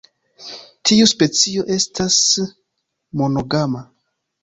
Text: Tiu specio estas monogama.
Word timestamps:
Tiu 0.91 1.09
specio 1.11 1.67
estas 1.77 2.19
monogama. 3.23 3.89